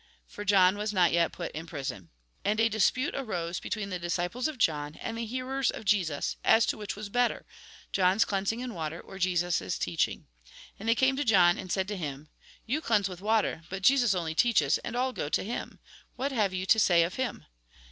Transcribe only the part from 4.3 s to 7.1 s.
of John and the hearers of Jesus, as to which was